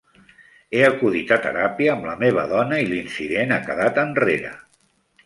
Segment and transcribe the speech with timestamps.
[0.77, 4.57] He acudit a teràpia amb la meva dona i l'incident ha quedat enrere.